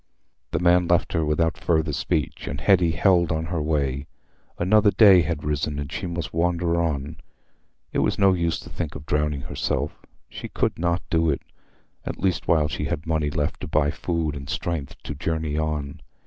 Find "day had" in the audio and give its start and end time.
4.89-5.43